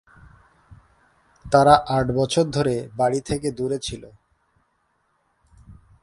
[1.45, 4.03] তারা আট বছর ধরে বাড়ি থেকে দূরে ছিল।